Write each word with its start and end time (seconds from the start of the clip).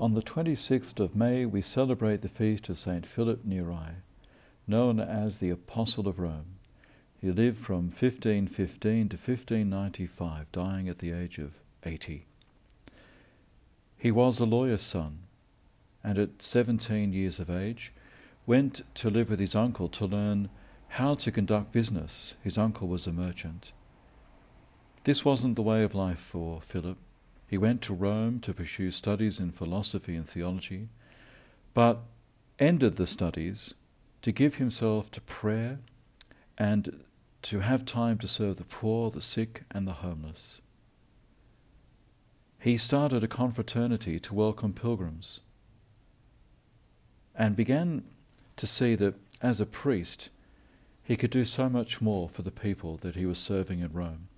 On 0.00 0.14
the 0.14 0.22
26th 0.22 0.98
of 0.98 1.14
May, 1.14 1.44
we 1.44 1.60
celebrate 1.60 2.22
the 2.22 2.28
feast 2.30 2.70
of 2.70 2.78
St. 2.78 3.04
Philip 3.04 3.44
Neri, 3.44 3.96
known 4.66 4.98
as 4.98 5.36
the 5.36 5.50
Apostle 5.50 6.08
of 6.08 6.18
Rome. 6.18 6.56
He 7.20 7.30
lived 7.30 7.58
from 7.58 7.90
1515 7.90 9.10
to 9.10 9.16
1595, 9.18 10.50
dying 10.52 10.88
at 10.88 11.00
the 11.00 11.12
age 11.12 11.36
of 11.36 11.60
80. 11.84 12.24
He 13.98 14.10
was 14.10 14.40
a 14.40 14.46
lawyer's 14.46 14.80
son, 14.80 15.24
and 16.02 16.16
at 16.16 16.40
17 16.40 17.12
years 17.12 17.38
of 17.38 17.50
age, 17.50 17.92
went 18.46 18.80
to 18.94 19.10
live 19.10 19.28
with 19.28 19.38
his 19.38 19.54
uncle 19.54 19.90
to 19.90 20.06
learn 20.06 20.48
how 20.88 21.14
to 21.16 21.30
conduct 21.30 21.72
business. 21.72 22.36
His 22.42 22.56
uncle 22.56 22.88
was 22.88 23.06
a 23.06 23.12
merchant. 23.12 23.74
This 25.04 25.26
wasn't 25.26 25.56
the 25.56 25.62
way 25.62 25.82
of 25.82 25.94
life 25.94 26.20
for 26.20 26.62
Philip. 26.62 26.96
He 27.50 27.58
went 27.58 27.82
to 27.82 27.94
Rome 27.94 28.38
to 28.42 28.54
pursue 28.54 28.92
studies 28.92 29.40
in 29.40 29.50
philosophy 29.50 30.14
and 30.14 30.24
theology, 30.24 30.88
but 31.74 32.02
ended 32.60 32.94
the 32.94 33.08
studies 33.08 33.74
to 34.22 34.30
give 34.30 34.54
himself 34.54 35.10
to 35.10 35.20
prayer 35.22 35.80
and 36.56 37.02
to 37.42 37.58
have 37.58 37.84
time 37.84 38.18
to 38.18 38.28
serve 38.28 38.58
the 38.58 38.62
poor, 38.62 39.10
the 39.10 39.20
sick, 39.20 39.64
and 39.72 39.84
the 39.84 39.94
homeless. 39.94 40.60
He 42.60 42.76
started 42.76 43.24
a 43.24 43.26
confraternity 43.26 44.20
to 44.20 44.34
welcome 44.34 44.72
pilgrims 44.72 45.40
and 47.34 47.56
began 47.56 48.04
to 48.58 48.66
see 48.68 48.94
that 48.94 49.16
as 49.42 49.60
a 49.60 49.66
priest, 49.66 50.30
he 51.02 51.16
could 51.16 51.30
do 51.30 51.44
so 51.44 51.68
much 51.68 52.00
more 52.00 52.28
for 52.28 52.42
the 52.42 52.52
people 52.52 52.96
that 52.98 53.16
he 53.16 53.26
was 53.26 53.40
serving 53.40 53.80
in 53.80 53.92
Rome. 53.92 54.28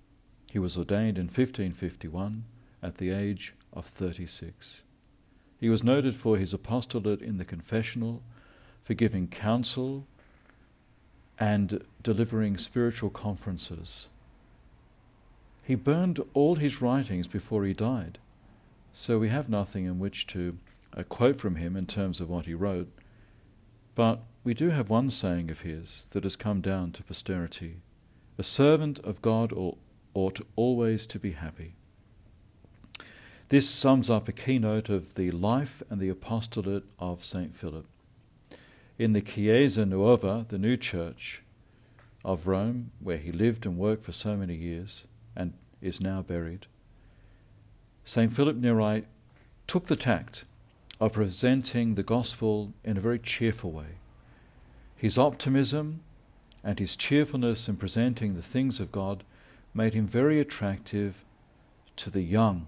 He 0.51 0.57
was 0.57 0.75
ordained 0.75 1.19
in 1.19 1.25
1551 1.25 2.45
at 2.83 2.97
the 2.97 3.09
age 3.09 3.55
of 3.71 3.85
36. 3.85 4.83
He 5.59 5.69
was 5.69 5.83
noted 5.83 6.13
for 6.13 6.37
his 6.37 6.53
apostolate 6.53 7.21
in 7.21 7.37
the 7.37 7.45
confessional, 7.45 8.21
for 8.81 8.93
giving 8.93 9.27
counsel, 9.27 10.05
and 11.39 11.83
delivering 12.01 12.57
spiritual 12.57 13.09
conferences. 13.09 14.07
He 15.63 15.75
burned 15.75 16.19
all 16.33 16.55
his 16.55 16.81
writings 16.81 17.27
before 17.27 17.63
he 17.63 17.73
died, 17.73 18.19
so 18.91 19.17
we 19.17 19.29
have 19.29 19.49
nothing 19.49 19.85
in 19.85 19.97
which 19.97 20.27
to 20.27 20.57
uh, 20.95 21.03
quote 21.03 21.37
from 21.37 21.55
him 21.55 21.75
in 21.77 21.85
terms 21.85 22.19
of 22.19 22.29
what 22.29 22.45
he 22.45 22.53
wrote, 22.53 22.91
but 23.95 24.19
we 24.43 24.53
do 24.53 24.69
have 24.69 24.89
one 24.89 25.09
saying 25.09 25.49
of 25.49 25.61
his 25.61 26.07
that 26.11 26.23
has 26.23 26.35
come 26.35 26.59
down 26.59 26.91
to 26.91 27.03
posterity 27.03 27.77
A 28.37 28.43
servant 28.43 28.99
of 28.99 29.21
God 29.21 29.53
ought 30.13 30.41
always 30.55 31.07
to 31.07 31.19
be 31.19 31.31
happy. 31.31 31.75
This 33.53 33.69
sums 33.69 34.09
up 34.09 34.27
a 34.27 34.31
keynote 34.31 34.89
of 34.89 35.13
the 35.13 35.29
life 35.29 35.83
and 35.91 36.01
the 36.01 36.09
apostolate 36.09 36.85
of 36.97 37.23
St. 37.23 37.55
Philip. 37.55 37.85
In 38.97 39.13
the 39.13 39.21
Chiesa 39.21 39.85
Nuova, 39.85 40.47
the 40.49 40.57
new 40.57 40.75
church 40.75 41.43
of 42.25 42.47
Rome, 42.47 42.89
where 42.99 43.19
he 43.19 43.31
lived 43.31 43.67
and 43.67 43.77
worked 43.77 44.01
for 44.01 44.11
so 44.11 44.35
many 44.35 44.55
years 44.55 45.05
and 45.35 45.53
is 45.83 46.01
now 46.01 46.23
buried, 46.23 46.65
St. 48.03 48.33
Philip 48.33 48.55
Neri 48.55 49.05
took 49.67 49.85
the 49.85 49.95
tact 49.95 50.45
of 50.99 51.13
presenting 51.13 51.93
the 51.93 52.01
gospel 52.01 52.73
in 52.83 52.97
a 52.97 53.01
very 53.01 53.19
cheerful 53.19 53.71
way. 53.71 53.99
His 54.95 55.15
optimism 55.15 55.99
and 56.63 56.79
his 56.79 56.95
cheerfulness 56.95 57.69
in 57.69 57.75
presenting 57.75 58.33
the 58.33 58.41
things 58.41 58.79
of 58.79 58.91
God 58.91 59.23
made 59.75 59.93
him 59.93 60.07
very 60.07 60.39
attractive 60.39 61.23
to 61.97 62.09
the 62.09 62.23
young 62.23 62.67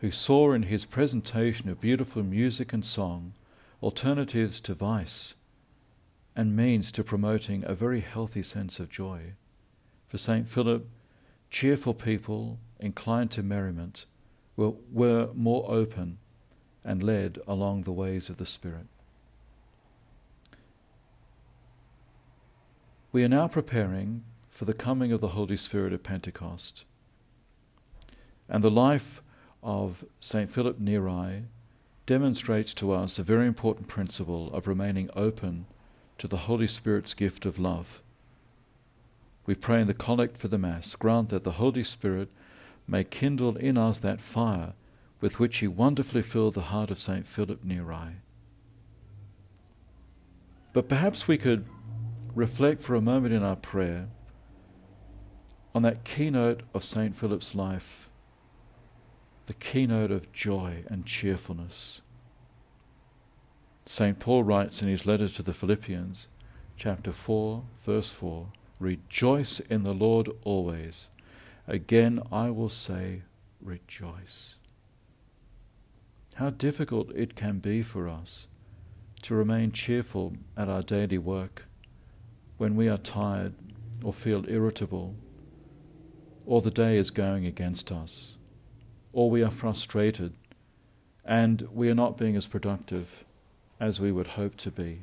who 0.00 0.10
saw 0.10 0.52
in 0.52 0.64
his 0.64 0.84
presentation 0.84 1.68
of 1.68 1.80
beautiful 1.80 2.22
music 2.22 2.72
and 2.72 2.84
song 2.84 3.32
alternatives 3.82 4.60
to 4.60 4.74
vice 4.74 5.34
and 6.36 6.56
means 6.56 6.92
to 6.92 7.02
promoting 7.02 7.64
a 7.64 7.74
very 7.74 8.00
healthy 8.00 8.42
sense 8.42 8.78
of 8.78 8.88
joy. 8.88 9.32
For 10.06 10.18
St. 10.18 10.46
Philip, 10.46 10.86
cheerful 11.50 11.94
people 11.94 12.58
inclined 12.78 13.32
to 13.32 13.42
merriment 13.42 14.06
were, 14.56 14.74
were 14.92 15.30
more 15.34 15.64
open 15.68 16.18
and 16.84 17.02
led 17.02 17.38
along 17.46 17.82
the 17.82 17.92
ways 17.92 18.28
of 18.28 18.36
the 18.36 18.46
Spirit. 18.46 18.86
We 23.10 23.24
are 23.24 23.28
now 23.28 23.48
preparing 23.48 24.24
for 24.48 24.64
the 24.64 24.74
coming 24.74 25.12
of 25.12 25.20
the 25.20 25.28
Holy 25.28 25.56
Spirit 25.56 25.92
at 25.92 26.02
Pentecost. 26.02 26.84
And 28.48 28.62
the 28.62 28.70
life 28.70 29.22
of 29.62 30.04
St. 30.20 30.50
Philip 30.50 30.78
Neri 30.78 31.44
demonstrates 32.06 32.72
to 32.74 32.92
us 32.92 33.18
a 33.18 33.22
very 33.22 33.46
important 33.46 33.88
principle 33.88 34.52
of 34.54 34.66
remaining 34.66 35.10
open 35.14 35.66
to 36.16 36.26
the 36.26 36.38
Holy 36.48 36.66
Spirit's 36.66 37.14
gift 37.14 37.44
of 37.44 37.58
love. 37.58 38.02
We 39.46 39.54
pray 39.54 39.80
in 39.80 39.86
the 39.86 39.94
collect 39.94 40.36
for 40.36 40.48
the 40.48 40.58
Mass, 40.58 40.94
grant 40.94 41.30
that 41.30 41.44
the 41.44 41.52
Holy 41.52 41.82
Spirit 41.82 42.28
may 42.86 43.04
kindle 43.04 43.56
in 43.56 43.78
us 43.78 43.98
that 44.00 44.20
fire 44.20 44.74
with 45.20 45.38
which 45.38 45.58
He 45.58 45.68
wonderfully 45.68 46.22
filled 46.22 46.54
the 46.54 46.62
heart 46.62 46.90
of 46.90 46.98
St. 46.98 47.26
Philip 47.26 47.64
Neri. 47.64 48.22
But 50.72 50.88
perhaps 50.88 51.26
we 51.26 51.38
could 51.38 51.66
reflect 52.34 52.80
for 52.80 52.94
a 52.94 53.00
moment 53.00 53.34
in 53.34 53.42
our 53.42 53.56
prayer 53.56 54.08
on 55.74 55.82
that 55.82 56.04
keynote 56.04 56.62
of 56.72 56.84
St. 56.84 57.16
Philip's 57.16 57.54
life 57.54 58.07
the 59.48 59.54
keynote 59.54 60.10
of 60.10 60.30
joy 60.30 60.84
and 60.88 61.06
cheerfulness. 61.06 62.02
St. 63.86 64.18
Paul 64.20 64.44
writes 64.44 64.82
in 64.82 64.88
his 64.88 65.06
letter 65.06 65.26
to 65.26 65.42
the 65.42 65.54
Philippians, 65.54 66.28
chapter 66.76 67.12
4, 67.12 67.62
verse 67.82 68.10
4 68.10 68.48
Rejoice 68.78 69.60
in 69.60 69.84
the 69.84 69.94
Lord 69.94 70.28
always. 70.44 71.08
Again, 71.66 72.20
I 72.30 72.50
will 72.50 72.68
say, 72.68 73.22
rejoice. 73.62 74.56
How 76.34 76.50
difficult 76.50 77.10
it 77.12 77.34
can 77.34 77.58
be 77.58 77.80
for 77.80 78.06
us 78.06 78.48
to 79.22 79.34
remain 79.34 79.72
cheerful 79.72 80.34
at 80.58 80.68
our 80.68 80.82
daily 80.82 81.18
work 81.18 81.64
when 82.58 82.76
we 82.76 82.86
are 82.86 82.98
tired 82.98 83.54
or 84.04 84.12
feel 84.12 84.44
irritable 84.46 85.14
or 86.44 86.60
the 86.60 86.70
day 86.70 86.98
is 86.98 87.10
going 87.10 87.46
against 87.46 87.90
us 87.90 88.37
or 89.18 89.28
we 89.28 89.42
are 89.42 89.50
frustrated 89.50 90.32
and 91.24 91.62
we 91.74 91.90
are 91.90 91.94
not 91.94 92.16
being 92.16 92.36
as 92.36 92.46
productive 92.46 93.24
as 93.80 94.00
we 94.00 94.12
would 94.12 94.28
hope 94.28 94.54
to 94.54 94.70
be. 94.70 95.00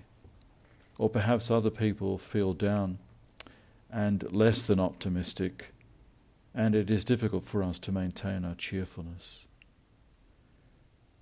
Or 0.98 1.10
perhaps 1.10 1.52
other 1.52 1.70
people 1.70 2.18
feel 2.18 2.54
down 2.54 3.00
and 3.92 4.32
less 4.32 4.64
than 4.64 4.80
optimistic, 4.80 5.74
and 6.54 6.76
it 6.76 6.90
is 6.90 7.04
difficult 7.04 7.44
for 7.44 7.62
us 7.62 7.78
to 7.80 7.92
maintain 7.92 8.46
our 8.46 8.56
cheerfulness. 8.56 9.48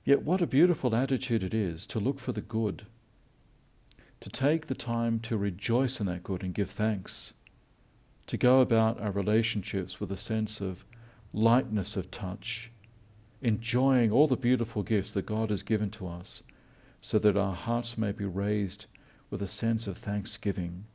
Yet, 0.05 0.21
what 0.21 0.43
a 0.43 0.45
beautiful 0.45 0.95
attitude 0.95 1.41
it 1.41 1.55
is 1.55 1.87
to 1.87 1.99
look 1.99 2.19
for 2.19 2.31
the 2.31 2.41
good, 2.41 2.85
to 4.19 4.29
take 4.29 4.67
the 4.67 4.75
time 4.75 5.19
to 5.21 5.35
rejoice 5.35 5.99
in 5.99 6.05
that 6.05 6.21
good 6.21 6.43
and 6.43 6.53
give 6.53 6.69
thanks, 6.69 7.33
to 8.27 8.37
go 8.37 8.61
about 8.61 9.01
our 9.01 9.11
relationships 9.11 9.99
with 9.99 10.11
a 10.11 10.17
sense 10.17 10.61
of 10.61 10.85
lightness 11.33 11.97
of 11.97 12.11
touch 12.11 12.69
enjoying 13.43 14.11
all 14.11 14.27
the 14.27 14.37
beautiful 14.37 14.81
gifts 14.83 15.13
that 15.13 15.25
God 15.25 15.49
has 15.49 15.61
given 15.61 15.89
to 15.91 16.07
us, 16.07 16.41
so 17.01 17.19
that 17.19 17.37
our 17.37 17.53
hearts 17.53 17.97
may 17.97 18.13
be 18.13 18.25
raised 18.25 18.85
with 19.29 19.41
a 19.41 19.47
sense 19.47 19.85
of 19.85 19.97
thanksgiving 19.97 20.85